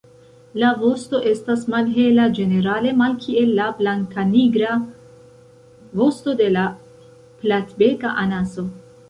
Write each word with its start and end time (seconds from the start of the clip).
La 0.61 0.69
vosto 0.83 1.17
estas 1.31 1.65
malhela 1.73 2.25
ĝenerale, 2.37 2.93
malkiel 3.01 3.51
la 3.59 3.67
blankanigra 3.83 4.73
vosto 6.01 6.35
de 6.43 6.51
la 6.57 6.67
Platbeka 7.45 8.17
anaso. 8.25 8.69